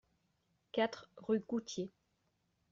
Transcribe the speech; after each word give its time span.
quatre 0.71 1.11
rue 1.17 1.41
Coutié 1.41 1.91